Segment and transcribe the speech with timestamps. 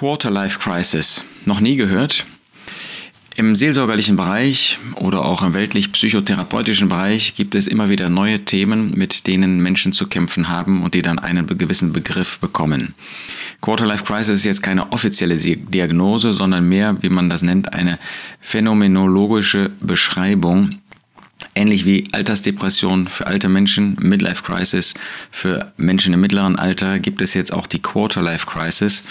[0.00, 1.26] Quarter-Life Crisis.
[1.44, 2.24] Noch nie gehört?
[3.36, 9.26] Im seelsorgerlichen Bereich oder auch im weltlich-psychotherapeutischen Bereich gibt es immer wieder neue Themen, mit
[9.26, 12.94] denen Menschen zu kämpfen haben und die dann einen gewissen Begriff bekommen.
[13.60, 17.98] Quarter-Life Crisis ist jetzt keine offizielle Diagnose, sondern mehr, wie man das nennt, eine
[18.40, 20.78] phänomenologische Beschreibung
[21.54, 24.94] Ähnlich wie Altersdepression für alte Menschen, Midlife Crisis
[25.30, 29.02] für Menschen im mittleren Alter gibt es jetzt auch die Quarterlife Crisis,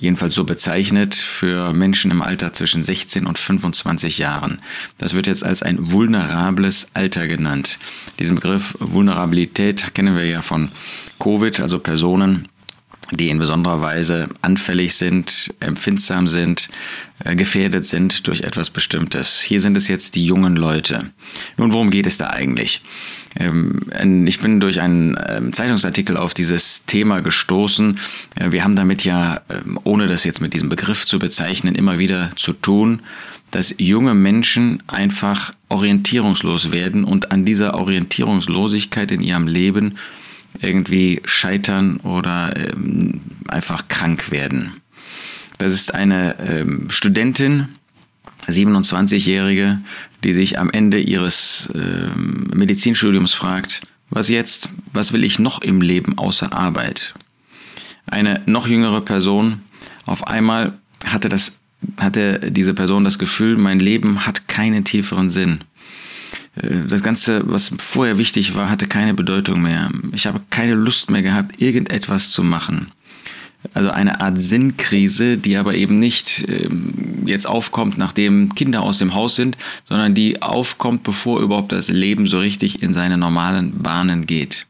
[0.00, 4.60] jedenfalls so bezeichnet für Menschen im Alter zwischen 16 und 25 Jahren.
[4.98, 7.78] Das wird jetzt als ein vulnerables Alter genannt.
[8.18, 10.70] Diesen Begriff Vulnerabilität kennen wir ja von
[11.20, 12.48] Covid, also Personen,
[13.10, 16.68] die in besonderer Weise anfällig sind, empfindsam sind,
[17.24, 19.40] äh, gefährdet sind durch etwas Bestimmtes.
[19.40, 21.10] Hier sind es jetzt die jungen Leute.
[21.56, 22.82] Nun, worum geht es da eigentlich?
[23.38, 27.98] Ähm, ich bin durch einen ähm, Zeitungsartikel auf dieses Thema gestoßen.
[28.36, 31.98] Äh, wir haben damit ja, ähm, ohne das jetzt mit diesem Begriff zu bezeichnen, immer
[31.98, 33.02] wieder zu tun,
[33.50, 39.96] dass junge Menschen einfach orientierungslos werden und an dieser Orientierungslosigkeit in ihrem Leben
[40.62, 44.72] irgendwie scheitern oder ähm, einfach krank werden.
[45.58, 47.68] Das ist eine ähm, Studentin,
[48.46, 49.78] 27-Jährige,
[50.22, 55.80] die sich am Ende ihres ähm, Medizinstudiums fragt, was jetzt, was will ich noch im
[55.80, 57.14] Leben außer Arbeit?
[58.06, 59.62] Eine noch jüngere Person,
[60.04, 61.58] auf einmal hatte, das,
[61.96, 65.58] hatte diese Person das Gefühl, mein Leben hat keinen tieferen Sinn.
[66.56, 69.90] Äh, das Ganze, was vorher wichtig war, hatte keine Bedeutung mehr.
[70.12, 72.88] Ich habe keine Lust mehr gehabt, irgendetwas zu machen.
[73.74, 79.14] Also eine Art Sinnkrise, die aber eben nicht ähm, jetzt aufkommt, nachdem Kinder aus dem
[79.14, 79.56] Haus sind,
[79.88, 84.66] sondern die aufkommt, bevor überhaupt das Leben so richtig in seine normalen Bahnen geht.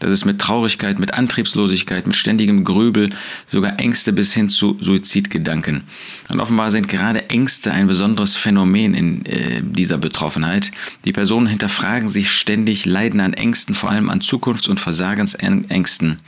[0.00, 3.10] Das ist mit Traurigkeit, mit Antriebslosigkeit, mit ständigem Grübel,
[3.46, 5.82] sogar Ängste bis hin zu Suizidgedanken.
[6.28, 10.70] Und offenbar sind gerade Ängste ein besonderes Phänomen in äh, dieser Betroffenheit.
[11.04, 16.20] Die Personen hinterfragen sich ständig, leiden an Ängsten, vor allem an Zukunfts- und Versagensängsten.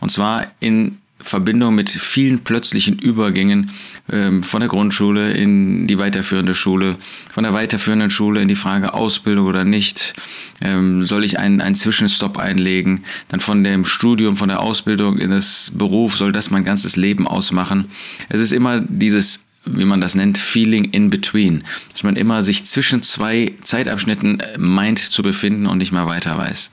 [0.00, 3.72] Und zwar in Verbindung mit vielen plötzlichen Übergängen
[4.12, 6.96] ähm, von der Grundschule in die weiterführende Schule,
[7.32, 10.14] von der weiterführenden Schule in die Frage Ausbildung oder nicht,
[10.62, 15.30] ähm, soll ich einen, einen Zwischenstopp einlegen, dann von dem Studium, von der Ausbildung in
[15.30, 17.86] das Beruf, soll das mein ganzes Leben ausmachen.
[18.28, 21.64] Es ist immer dieses wie man das nennt, Feeling in Between.
[21.90, 26.70] Dass man immer sich zwischen zwei Zeitabschnitten meint zu befinden und nicht mehr weiter weiß.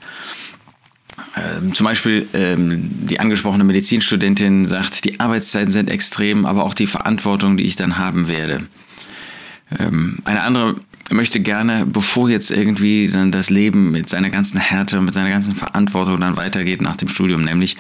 [1.35, 6.87] Ähm, zum Beispiel ähm, die angesprochene Medizinstudentin sagt, die Arbeitszeiten sind extrem, aber auch die
[6.87, 8.67] Verantwortung, die ich dann haben werde.
[9.79, 10.75] Ähm, eine andere
[11.09, 15.55] möchte gerne, bevor jetzt irgendwie dann das Leben mit seiner ganzen Härte, mit seiner ganzen
[15.55, 17.77] Verantwortung dann weitergeht nach dem Studium, nämlich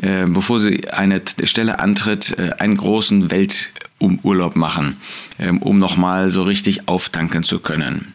[0.00, 4.96] äh, bevor sie eine Stelle antritt, äh, einen großen Welturlaub machen,
[5.38, 8.14] äh, um nochmal so richtig auftanken zu können.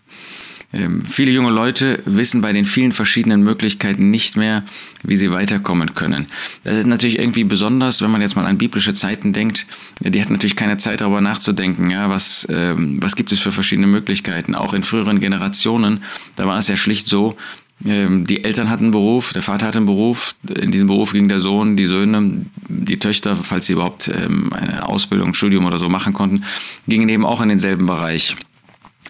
[0.75, 4.63] Ähm, viele junge Leute wissen bei den vielen verschiedenen Möglichkeiten nicht mehr,
[5.03, 6.25] wie sie weiterkommen können.
[6.63, 9.65] Das ist natürlich irgendwie besonders, wenn man jetzt mal an biblische Zeiten denkt.
[10.01, 13.87] Die hatten natürlich keine Zeit darüber nachzudenken, ja, was, ähm, was gibt es für verschiedene
[13.87, 14.53] Möglichkeiten.
[14.53, 16.03] Auch in früheren Generationen,
[16.35, 17.37] da war es ja schlicht so,
[17.85, 21.27] ähm, die Eltern hatten einen Beruf, der Vater hatte einen Beruf, in diesem Beruf ging
[21.27, 26.13] der Sohn, die Söhne, die Töchter, falls sie überhaupt eine Ausbildung, Studium oder so machen
[26.13, 26.43] konnten,
[26.87, 28.35] gingen eben auch in denselben Bereich.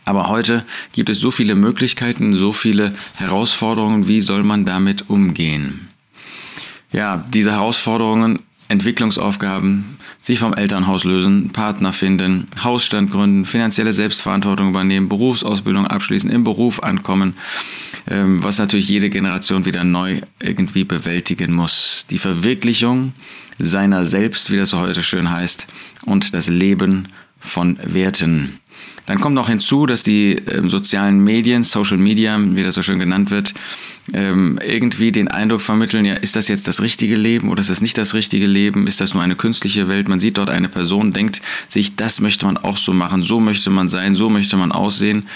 [0.05, 4.07] Aber heute gibt es so viele Möglichkeiten, so viele Herausforderungen.
[4.07, 5.87] Wie soll man damit umgehen?
[6.91, 15.09] Ja, diese Herausforderungen, Entwicklungsaufgaben, sich vom Elternhaus lösen, Partner finden, Hausstand gründen, finanzielle Selbstverantwortung übernehmen,
[15.09, 17.35] Berufsausbildung abschließen, im Beruf ankommen,
[18.09, 22.05] ähm, was natürlich jede Generation wieder neu irgendwie bewältigen muss.
[22.09, 23.13] Die Verwirklichung
[23.59, 25.67] seiner selbst, wie das so heute schön heißt,
[26.05, 27.07] und das Leben
[27.45, 28.59] von Werten.
[29.05, 32.99] Dann kommt noch hinzu, dass die äh, sozialen Medien, Social Media, wie das so schön
[32.99, 33.53] genannt wird,
[34.13, 37.81] ähm, irgendwie den Eindruck vermitteln, ja, ist das jetzt das richtige Leben oder ist das
[37.81, 38.87] nicht das richtige Leben?
[38.87, 40.07] Ist das nur eine künstliche Welt?
[40.07, 43.69] Man sieht dort eine Person, denkt sich, das möchte man auch so machen, so möchte
[43.69, 45.27] man sein, so möchte man aussehen,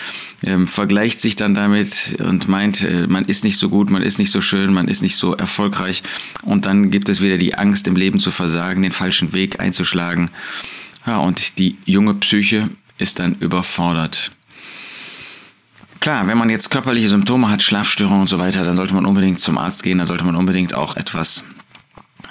[0.43, 4.19] ähm, vergleicht sich dann damit und meint, äh, man ist nicht so gut, man ist
[4.19, 6.03] nicht so schön, man ist nicht so erfolgreich
[6.43, 10.29] und dann gibt es wieder die Angst, im Leben zu versagen, den falschen Weg einzuschlagen.
[11.09, 12.69] Ja, und die junge Psyche
[12.99, 14.29] ist dann überfordert.
[16.01, 19.39] Klar, wenn man jetzt körperliche Symptome hat, Schlafstörungen und so weiter, dann sollte man unbedingt
[19.39, 21.45] zum Arzt gehen, da sollte man unbedingt auch etwas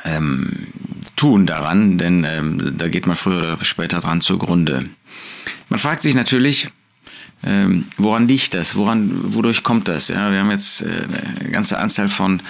[0.04, 0.68] ähm,
[1.16, 4.88] tun daran, denn ähm, da geht man früher oder später dran zugrunde.
[5.70, 6.68] Man fragt sich natürlich,
[7.48, 8.76] ähm, woran liegt das?
[8.76, 10.08] Woran, wodurch kommt das?
[10.08, 10.86] Ja, wir haben jetzt äh,
[11.40, 12.42] eine ganze Anzahl von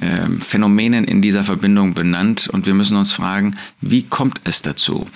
[0.00, 5.08] äh, Phänomenen in dieser Verbindung benannt und wir müssen uns fragen, wie kommt es dazu?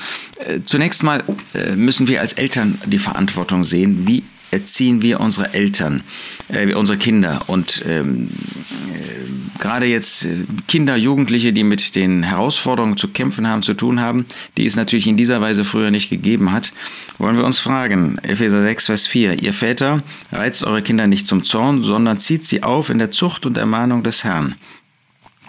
[0.45, 5.55] Äh, zunächst mal äh, müssen wir als Eltern die Verantwortung sehen, wie erziehen wir unsere
[5.55, 6.03] Eltern,
[6.49, 8.29] äh, unsere Kinder und ähm,
[8.93, 14.01] äh, gerade jetzt äh, Kinder, Jugendliche, die mit den Herausforderungen zu kämpfen haben, zu tun
[14.01, 14.27] haben,
[14.57, 16.73] die es natürlich in dieser Weise früher nicht gegeben hat,
[17.19, 18.19] wollen wir uns fragen.
[18.23, 19.43] Epheser 6, Vers 4.
[19.43, 20.03] Ihr Väter,
[20.33, 24.03] reizt eure Kinder nicht zum Zorn, sondern zieht sie auf in der Zucht und Ermahnung
[24.03, 24.55] des Herrn.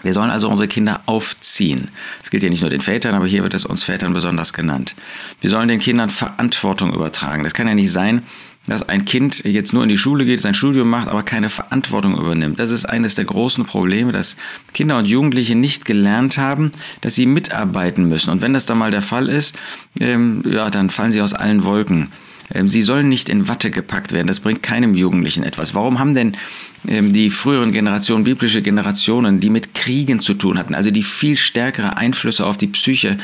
[0.02, 1.88] Wir sollen also unsere Kinder aufziehen.
[2.20, 4.96] Das gilt ja nicht nur den Vätern, aber hier wird es uns Vätern besonders genannt.
[5.40, 7.44] Wir sollen den Kindern Verantwortung übertragen.
[7.44, 8.22] Das kann ja nicht sein,
[8.66, 12.16] dass ein Kind jetzt nur in die Schule geht, sein Studium macht, aber keine Verantwortung
[12.16, 12.58] übernimmt.
[12.58, 14.36] Das ist eines der großen Probleme, dass
[14.72, 18.30] Kinder und Jugendliche nicht gelernt haben, dass sie mitarbeiten müssen.
[18.30, 19.56] Und wenn das dann mal der Fall ist,
[19.98, 22.12] ähm, ja, dann fallen sie aus allen Wolken.
[22.54, 24.26] Ähm, sie sollen nicht in Watte gepackt werden.
[24.26, 25.74] Das bringt keinem Jugendlichen etwas.
[25.74, 26.36] Warum haben denn
[26.84, 31.96] die früheren Generationen, biblische Generationen, die mit Kriegen zu tun hatten, also die viel stärkere
[31.96, 33.18] Einflüsse auf die Psyche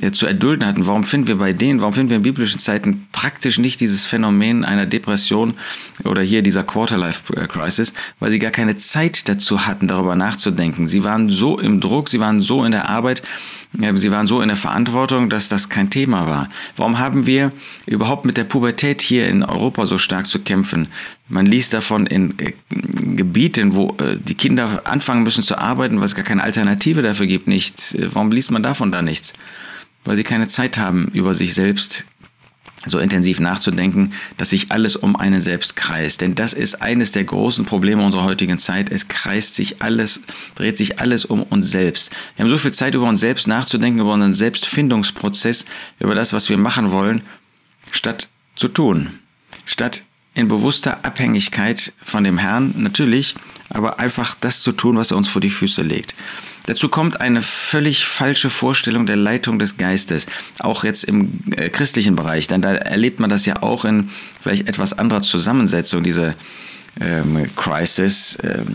[0.00, 3.06] äh, zu erdulden hatten, warum finden wir bei denen, warum finden wir in biblischen Zeiten
[3.12, 5.54] praktisch nicht dieses Phänomen einer Depression
[6.04, 10.86] oder hier dieser Quarterlife-Crisis, weil sie gar keine Zeit dazu hatten, darüber nachzudenken.
[10.86, 13.22] Sie waren so im Druck, sie waren so in der Arbeit,
[13.72, 16.48] Sie waren so in der Verantwortung, dass das kein Thema war.
[16.76, 17.52] Warum haben wir
[17.86, 20.88] überhaupt mit der Pubertät hier in Europa so stark zu kämpfen?
[21.28, 26.04] Man liest davon in äh, Gebieten, wo äh, die Kinder anfangen müssen zu arbeiten, weil
[26.04, 27.96] es gar keine Alternative dafür gibt, nichts.
[28.12, 29.32] Warum liest man davon da nichts?
[30.04, 32.04] Weil sie keine Zeit haben, über sich selbst
[32.84, 36.20] so intensiv nachzudenken, dass sich alles um einen selbst kreist.
[36.20, 38.90] Denn das ist eines der großen Probleme unserer heutigen Zeit.
[38.90, 40.20] Es kreist sich alles,
[40.54, 42.10] dreht sich alles um uns selbst.
[42.36, 45.64] Wir haben so viel Zeit, über uns selbst nachzudenken, über unseren Selbstfindungsprozess,
[46.00, 47.22] über das, was wir machen wollen,
[47.90, 49.18] statt zu tun.
[49.64, 50.02] Statt
[50.34, 53.34] in bewusster Abhängigkeit von dem Herrn, natürlich,
[53.68, 56.14] aber einfach das zu tun, was er uns vor die Füße legt.
[56.66, 60.26] Dazu kommt eine völlig falsche Vorstellung der Leitung des Geistes,
[60.58, 64.10] auch jetzt im äh, christlichen Bereich, denn da erlebt man das ja auch in
[64.40, 66.34] vielleicht etwas anderer Zusammensetzung, diese
[67.00, 68.66] ähm, Crisis, ähm,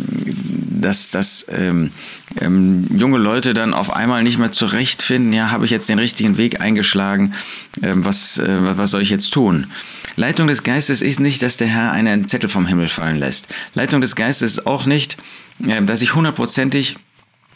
[0.82, 1.92] dass, dass ähm,
[2.40, 6.38] ähm, junge Leute dann auf einmal nicht mehr zurechtfinden, ja, habe ich jetzt den richtigen
[6.38, 7.34] Weg eingeschlagen,
[7.82, 9.68] ähm, was, äh, was soll ich jetzt tun?
[10.16, 13.48] Leitung des Geistes ist nicht, dass der Herr einen Zettel vom Himmel fallen lässt.
[13.76, 15.18] Leitung des Geistes ist auch nicht,
[15.66, 16.96] äh, dass ich hundertprozentig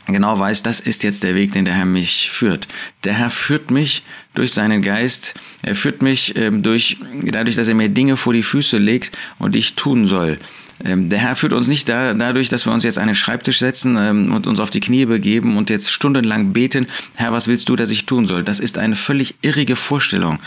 [0.07, 2.67] genau weiß, das ist jetzt der Weg, den der Herr mich führt.
[3.03, 4.03] Der Herr führt mich
[4.33, 8.43] durch seinen Geist, er führt mich ähm, durch, dadurch, dass er mir Dinge vor die
[8.43, 10.39] Füße legt und ich tun soll.
[10.85, 13.59] Ähm, der Herr führt uns nicht da, dadurch, dass wir uns jetzt an den Schreibtisch
[13.59, 17.69] setzen ähm, und uns auf die Knie begeben und jetzt stundenlang beten, Herr, was willst
[17.69, 18.43] du, dass ich tun soll?
[18.43, 20.39] Das ist eine völlig irrige Vorstellung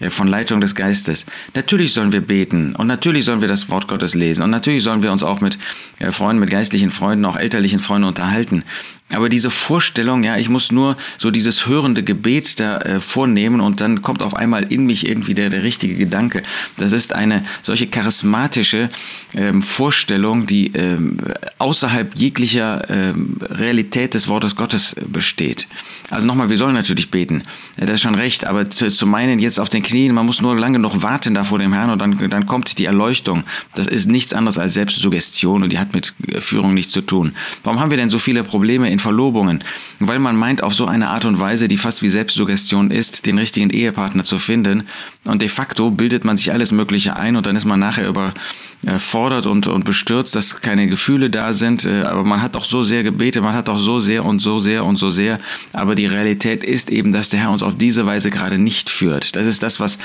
[0.00, 1.26] äh, von Leitung des Geistes.
[1.54, 5.02] Natürlich sollen wir beten und natürlich sollen wir das Wort Gottes lesen und natürlich sollen
[5.02, 5.58] wir uns auch mit
[5.98, 8.64] äh, Freunden, mit geistlichen Freunden, auch elterlichen Freunden unterhalten.
[9.12, 13.80] Aber diese Vorstellung, ja, ich muss nur so dieses hörende Gebet da äh, vornehmen und
[13.80, 16.42] dann kommt auf einmal in mich irgendwie der, der richtige Gedanke.
[16.78, 18.88] Das ist eine solche charismatische
[19.34, 21.18] ähm, Vorstellung, die ähm,
[21.58, 25.66] außerhalb jeglicher ähm, Realität des Wortes Gottes äh, besteht.
[26.10, 27.42] Also nochmal, wir sollen natürlich beten.
[27.78, 30.40] Ja, das ist schon recht, aber zu, zu meinen jetzt auf den Knien, man muss
[30.40, 33.44] nur lange noch warten da vor dem Herrn und dann, dann kommt die Erleuchtung.
[33.74, 37.34] Das ist nichts anderes als Selbstsuggestion und die hat mit Führung nichts zu tun.
[37.62, 39.62] Warum haben wir denn so viele Probleme in Verlobungen?
[39.98, 43.38] Weil man meint, auf so eine Art und Weise, die fast wie Selbstsuggestion ist, den
[43.38, 44.84] richtigen Ehepartner zu finden.
[45.24, 49.46] Und de facto bildet man sich alles Mögliche ein und dann ist man nachher überfordert
[49.46, 51.84] und, und bestürzt, dass keine Gefühle da sind.
[51.84, 54.58] Äh, aber man hat auch so sehr gebetet, man hat auch so sehr und so
[54.58, 55.38] sehr und so sehr.
[55.72, 59.36] Aber die Realität ist eben, dass der Herr uns auf diese Weise gerade nicht führt.
[59.36, 59.98] Das ist das, was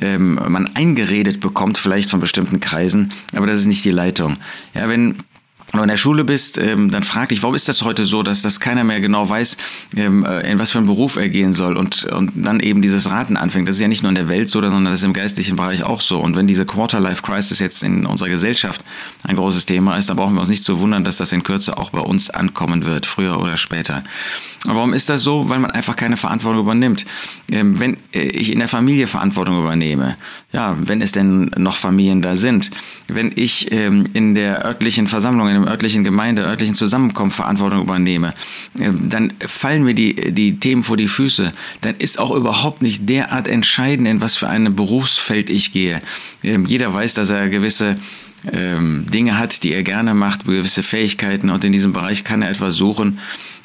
[0.00, 4.36] ähm, man eingeredet bekommt, vielleicht von bestimmten Kreisen, aber das ist nicht die Leitung.
[4.74, 5.16] Ja, wenn
[5.72, 8.22] wenn du in der Schule bist, ähm, dann frag dich, warum ist das heute so,
[8.22, 9.56] dass das keiner mehr genau weiß,
[9.96, 13.08] ähm, äh, in was für einen Beruf er gehen soll und, und dann eben dieses
[13.08, 13.68] Raten anfängt.
[13.68, 15.84] Das ist ja nicht nur in der Welt so, sondern das ist im geistlichen Bereich
[15.84, 16.18] auch so.
[16.18, 18.84] Und wenn diese Quarter-Life-Crisis jetzt in unserer Gesellschaft
[19.22, 21.76] ein großes Thema ist, dann brauchen wir uns nicht zu wundern, dass das in Kürze
[21.76, 24.02] auch bei uns ankommen wird, früher oder später.
[24.66, 25.48] Und warum ist das so?
[25.48, 27.06] Weil man einfach keine Verantwortung übernimmt.
[27.50, 30.16] Ähm, wenn äh, ich in der Familie Verantwortung übernehme,
[30.52, 32.70] ja, wenn es denn noch Familien da sind,
[33.06, 38.34] wenn ich in der örtlichen Versammlung, in örtlichen Gemeinde, örtlichen Zusammenkommen Verantwortung übernehme,
[38.78, 41.52] ähm, dann fallen mir die, die Themen vor die Füße.
[41.80, 46.00] Dann ist auch überhaupt nicht derart entscheidend, in was für ein Berufsfeld ich gehe.
[46.42, 47.96] Jeder weiß, dass er gewisse
[48.42, 52.74] Dinge hat, die er gerne macht, gewisse Fähigkeiten und in diesem Bereich kann er etwas
[52.74, 53.18] suchen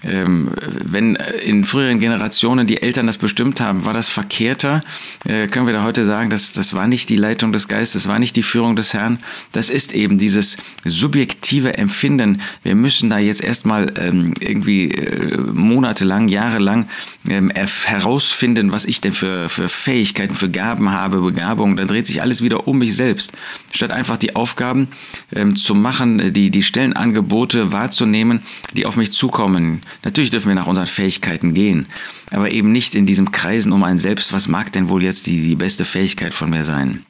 [0.03, 0.51] ähm,
[0.83, 4.83] wenn in früheren Generationen die Eltern das bestimmt haben, war das verkehrter?
[5.23, 8.19] Äh, können wir da heute sagen, dass das war nicht die Leitung des Geistes, war
[8.19, 9.19] nicht die Führung des Herrn?
[9.51, 12.41] Das ist eben dieses subjektive Empfinden.
[12.63, 16.87] Wir müssen da jetzt erstmal ähm, irgendwie äh, monatelang, jahrelang
[17.27, 21.77] ähm, herausfinden, was ich denn für, für Fähigkeiten, für Gaben habe, Begabungen.
[21.77, 23.31] Dann dreht sich alles wieder um mich selbst.
[23.71, 24.89] Statt einfach die Aufgaben
[25.35, 29.81] ähm, zu machen, die, die Stellenangebote wahrzunehmen, die auf mich zukommen.
[30.03, 31.87] Natürlich dürfen wir nach unseren Fähigkeiten gehen,
[32.31, 34.33] aber eben nicht in diesem Kreisen um einen selbst.
[34.33, 37.05] Was mag denn wohl jetzt die, die beste Fähigkeit von mir sein?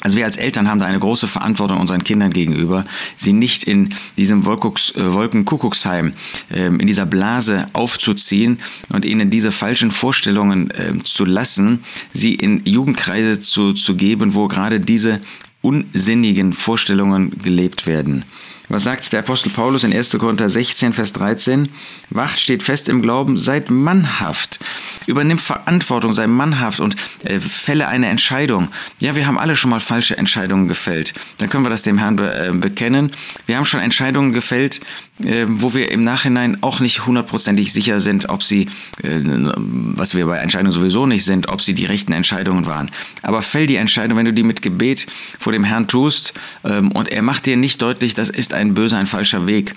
[0.00, 3.90] Also wir als Eltern haben da eine große Verantwortung unseren Kindern gegenüber, sie nicht in
[4.16, 6.14] diesem Wolkucks, äh, Wolkenkuckucksheim,
[6.50, 8.58] äh, in dieser Blase aufzuziehen
[8.92, 14.48] und ihnen diese falschen Vorstellungen äh, zu lassen, sie in Jugendkreise zu, zu geben, wo
[14.48, 15.20] gerade diese
[15.60, 18.24] unsinnigen Vorstellungen gelebt werden.
[18.70, 20.16] Was sagt der Apostel Paulus in 1.
[20.16, 21.70] Korinther 16, Vers 13?
[22.10, 24.60] Wacht, steht fest im Glauben, seid mannhaft.
[25.06, 28.68] Übernimm Verantwortung, sei mannhaft und äh, fälle eine Entscheidung.
[29.00, 31.14] Ja, wir haben alle schon mal falsche Entscheidungen gefällt.
[31.38, 33.10] Dann können wir das dem Herrn be äh, bekennen.
[33.46, 34.80] Wir haben schon Entscheidungen gefällt,
[35.24, 38.68] äh, wo wir im Nachhinein auch nicht hundertprozentig sicher sind, ob sie,
[39.02, 42.90] äh, was wir bei Entscheidungen sowieso nicht sind, ob sie die rechten Entscheidungen waren.
[43.22, 45.08] Aber fäll die Entscheidung, wenn du die mit Gebet
[45.40, 48.98] vor dem Herrn tust ähm, und er macht dir nicht deutlich, das ist ein böser,
[48.98, 49.74] ein falscher Weg,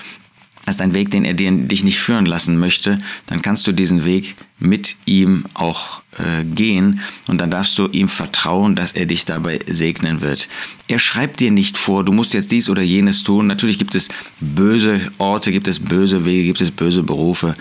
[0.66, 4.06] das ist ein Weg, den er dich nicht führen lassen möchte, dann kannst du diesen
[4.06, 9.26] Weg mit ihm auch äh, gehen und dann darfst du ihm vertrauen, dass er dich
[9.26, 10.48] dabei segnen wird.
[10.88, 13.48] Er schreibt dir nicht vor, du musst jetzt dies oder jenes tun.
[13.48, 14.08] Natürlich gibt es
[14.40, 17.58] böse Orte, gibt es böse Wege, gibt es böse Berufe,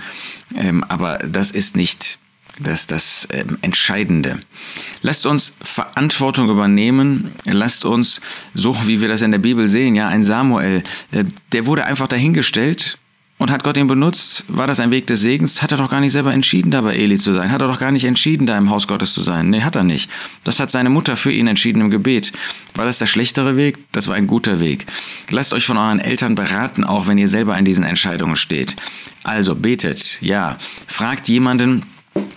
[0.57, 2.21] ähm, aber das ist nicht
[2.59, 4.41] das ist das äh, Entscheidende.
[5.01, 7.33] Lasst uns Verantwortung übernehmen.
[7.45, 8.21] Lasst uns,
[8.55, 12.09] so wie wir das in der Bibel sehen, ja, ein Samuel, äh, der wurde einfach
[12.09, 12.99] dahingestellt
[13.43, 14.45] und hat Gott ihn benutzt.
[14.47, 15.63] War das ein Weg des Segens?
[15.63, 17.51] Hat er doch gar nicht selber entschieden, da bei Eli zu sein.
[17.51, 19.51] Hat er doch gar nicht entschieden, da im Haus Gottes zu sein.
[19.51, 20.09] Nee, hat er nicht.
[20.45, 22.33] Das hat seine Mutter für ihn entschieden im Gebet.
[22.75, 23.79] War das der schlechtere Weg?
[23.91, 24.87] Das war ein guter Weg.
[25.31, 28.77] Lasst euch von euren Eltern beraten, auch wenn ihr selber in diesen Entscheidungen steht.
[29.25, 30.57] Also betet, ja.
[30.87, 31.83] Fragt jemanden,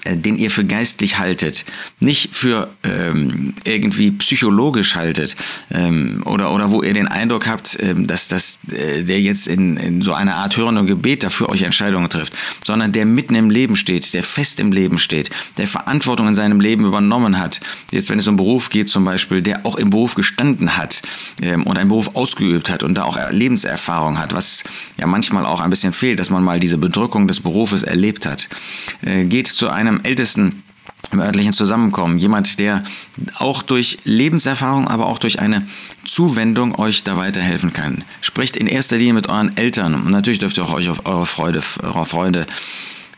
[0.08, 1.66] den ihr für geistlich haltet,
[2.00, 5.36] nicht für ähm, irgendwie psychologisch haltet
[5.72, 9.78] ähm, oder, oder wo ihr den Eindruck habt, ähm, dass, dass äh, der jetzt in,
[9.78, 13.50] in so einer Art Hören und Gebet dafür euch Entscheidungen trifft, sondern der mitten im
[13.50, 17.60] Leben steht, der fest im Leben steht, der Verantwortung in seinem Leben übernommen hat.
[17.92, 21.02] Jetzt, wenn es um Beruf geht zum Beispiel, der auch im Beruf gestanden hat
[21.42, 24.64] ähm, und einen Beruf ausgeübt hat und da auch Lebenserfahrung hat, was
[25.00, 28.50] ja manchmal auch ein bisschen fehlt, dass man mal diese Bedrückung des Berufes erlebt hat.
[29.02, 30.64] Äh, geht zu einem Ältesten
[31.12, 32.18] im örtlichen Zusammenkommen.
[32.18, 32.84] Jemand, der
[33.38, 35.68] auch durch Lebenserfahrung, aber auch durch eine
[36.04, 38.04] Zuwendung euch da weiterhelfen kann.
[38.22, 41.26] Spricht in erster Linie mit euren Eltern und natürlich dürft ihr auch euch auf eure,
[41.26, 42.46] Freude, eure Freunde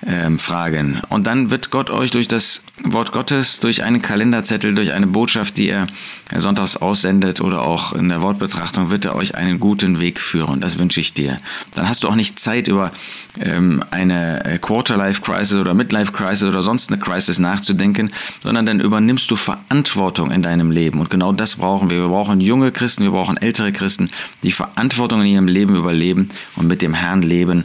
[0.06, 1.02] ähm, fragen.
[1.10, 5.58] Und dann wird Gott euch durch das Wort Gottes, durch einen Kalenderzettel, durch eine Botschaft,
[5.58, 5.88] die er
[6.36, 10.62] sonntags aussendet oder auch in der Wortbetrachtung, wird er euch einen guten Weg führen.
[10.62, 11.40] Das wünsche ich dir.
[11.74, 12.92] Dann hast du auch nicht Zeit, über
[13.40, 18.12] ähm, eine äh, Quarter-Life-Crisis oder Midlife-Crisis oder sonst eine Crisis nachzudenken,
[18.42, 21.00] sondern dann übernimmst du Verantwortung in deinem Leben.
[21.00, 21.98] Und genau das brauchen wir.
[21.98, 24.10] Wir brauchen junge Christen, wir brauchen ältere Christen,
[24.44, 27.64] die Verantwortung in ihrem Leben überleben und mit dem Herrn leben.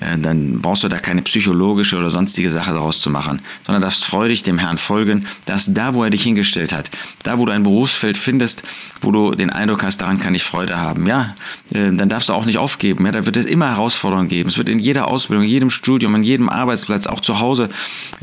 [0.00, 1.22] Äh, dann brauchst du da keine
[1.70, 5.94] psychologische oder sonstige Sache daraus zu machen, sondern darfst freudig dem Herrn folgen, dass da,
[5.94, 6.90] wo er dich hingestellt hat,
[7.22, 8.62] da, wo du ein Berufsfeld findest,
[9.00, 11.34] wo du den Eindruck hast, daran kann ich Freude haben, ja,
[11.72, 13.06] äh, dann darfst du auch nicht aufgeben.
[13.06, 14.48] Ja, da wird es immer Herausforderungen geben.
[14.48, 17.68] Es wird in jeder Ausbildung, in jedem Studium, in jedem Arbeitsplatz, auch zu Hause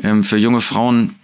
[0.03, 1.15] ähm, für junge Frauen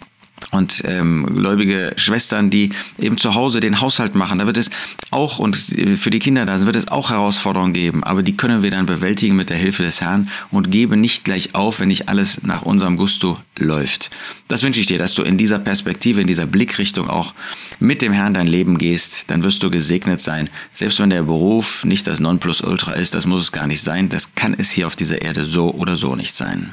[0.51, 4.39] und ähm, gläubige Schwestern, die eben zu Hause den Haushalt machen.
[4.39, 4.69] Da wird es
[5.11, 8.71] auch, und für die Kinder da wird es auch Herausforderungen geben, aber die können wir
[8.71, 12.43] dann bewältigen mit der Hilfe des Herrn und geben nicht gleich auf, wenn nicht alles
[12.43, 14.09] nach unserem Gusto läuft.
[14.47, 17.33] Das wünsche ich dir, dass du in dieser Perspektive, in dieser Blickrichtung auch
[17.79, 20.49] mit dem Herrn dein Leben gehst, dann wirst du gesegnet sein.
[20.73, 24.35] Selbst wenn der Beruf nicht das Nonplusultra ist, das muss es gar nicht sein, das
[24.35, 26.71] kann es hier auf dieser Erde so oder so nicht sein.